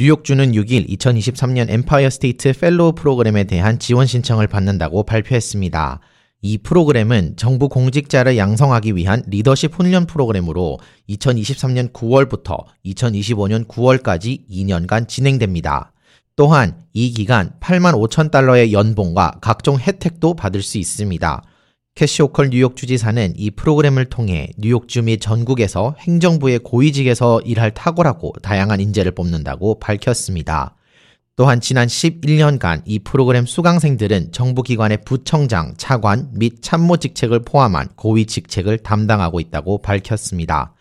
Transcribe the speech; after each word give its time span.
뉴욕주는 0.00 0.52
6일 0.52 0.88
2023년 0.90 1.68
Empire 1.70 2.08
State 2.08 2.52
Fellow 2.52 2.92
프로그램에 2.92 3.42
대한 3.42 3.80
지원 3.80 4.06
신청을 4.06 4.46
받는다고 4.46 5.02
발표했습니다. 5.02 5.98
이 6.40 6.58
프로그램은 6.58 7.34
정부 7.34 7.68
공직자를 7.68 8.36
양성하기 8.36 8.94
위한 8.94 9.24
리더십 9.26 9.74
훈련 9.74 10.06
프로그램으로 10.06 10.78
2023년 11.08 11.92
9월부터 11.92 12.64
2025년 12.86 13.66
9월까지 13.66 14.48
2년간 14.48 15.08
진행됩니다. 15.08 15.90
또한 16.36 16.80
이 16.92 17.10
기간 17.10 17.50
8만 17.58 17.94
5천 17.94 18.30
달러의 18.30 18.72
연봉과 18.72 19.38
각종 19.40 19.80
혜택도 19.80 20.34
받을 20.34 20.62
수 20.62 20.78
있습니다. 20.78 21.42
캐시 21.98 22.22
호컬 22.22 22.50
뉴욕 22.50 22.76
주지사는 22.76 23.32
이 23.34 23.50
프로그램을 23.50 24.04
통해 24.04 24.50
뉴욕주 24.56 25.02
및 25.02 25.20
전국에서 25.20 25.96
행정부의 25.98 26.60
고위직에서 26.60 27.40
일할 27.40 27.74
탁월하고 27.74 28.34
다양한 28.40 28.78
인재를 28.78 29.10
뽑는다고 29.10 29.80
밝혔습니다. 29.80 30.76
또한 31.34 31.60
지난 31.60 31.88
11년간 31.88 32.82
이 32.84 33.00
프로그램 33.00 33.46
수강생들은 33.46 34.30
정부기관의 34.30 34.98
부청장, 35.04 35.74
차관 35.76 36.28
및 36.34 36.62
참모 36.62 36.98
직책을 36.98 37.40
포함한 37.40 37.88
고위 37.96 38.26
직책을 38.26 38.78
담당하고 38.78 39.40
있다고 39.40 39.82
밝혔습니다. 39.82 40.74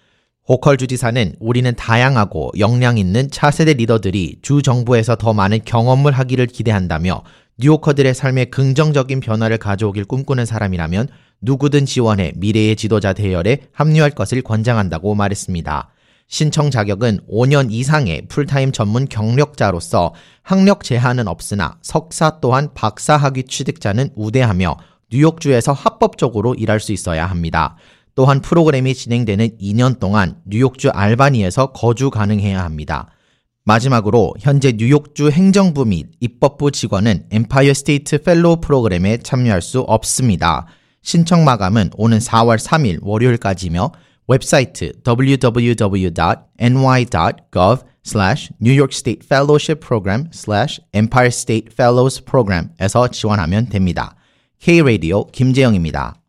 호컬 0.47 0.77
주지사는 0.77 1.33
우리는 1.39 1.75
다양하고 1.75 2.51
역량 2.59 2.99
있는 2.99 3.31
차세대 3.31 3.73
리더들이 3.73 4.37
주 4.43 4.61
정부에서 4.61 5.15
더 5.15 5.33
많은 5.33 5.61
경험을 5.65 6.11
하기를 6.11 6.45
기대한다며 6.45 7.23
뉴요커들의 7.59 8.13
삶에 8.13 8.45
긍정적인 8.45 9.19
변화를 9.19 9.57
가져오길 9.57 10.05
꿈꾸는 10.05 10.45
사람이라면 10.45 11.07
누구든 11.41 11.85
지원해 11.85 12.33
미래의 12.35 12.75
지도자 12.75 13.13
대열에 13.13 13.61
합류할 13.73 14.11
것을 14.11 14.41
권장한다고 14.41 15.15
말했습니다. 15.15 15.89
신청 16.27 16.69
자격은 16.69 17.21
5년 17.31 17.71
이상의 17.71 18.27
풀타임 18.27 18.73
전문 18.73 19.07
경력자로서 19.07 20.13
학력 20.43 20.83
제한은 20.83 21.27
없으나 21.27 21.77
석사 21.81 22.39
또는 22.41 22.73
박사 22.73 23.15
학위 23.15 23.43
취득자는 23.43 24.09
우대하며 24.15 24.77
뉴욕주에서 25.11 25.71
합법적으로 25.71 26.53
일할 26.53 26.79
수 26.79 26.91
있어야 26.91 27.25
합니다. 27.25 27.77
또한 28.13 28.41
프로그램이 28.41 28.93
진행되는 28.93 29.57
2년 29.57 29.99
동안 29.99 30.37
뉴욕주 30.45 30.89
알바니에서 30.89 31.71
거주 31.71 32.09
가능해야 32.09 32.63
합니다. 32.63 33.09
마지막으로 33.67 34.33
현재 34.39 34.71
뉴욕주 34.71 35.29
행정부 35.29 35.83
및 35.83 36.07
입법부 36.21 36.71
직원은 36.71 37.25
Empire 37.31 37.73
State 37.73 38.23
Fellow 38.23 38.61
프로그램에 38.61 39.17
참여할 39.17 39.61
수 39.61 39.81
없습니다. 39.81 40.67
신청 41.01 41.43
마감은 41.43 41.89
오는 41.97 42.17
4월 42.17 42.57
3일 42.57 42.99
월요일까지며 43.01 43.91
웹사이트 44.29 44.93
www.ny.gov 45.05 46.13
slash 48.05 48.51
New 48.61 48.73
York 48.73 48.93
State 48.93 49.25
Fellowship 49.25 49.85
Program 49.85 50.29
slash 50.33 50.81
Empire 50.95 51.27
State 51.27 51.67
Fellows 51.73 52.23
Program에서 52.23 53.09
지원하면 53.09 53.67
됩니다. 53.67 54.15
K-Radio 54.59 55.27
김재영입니다. 55.27 56.21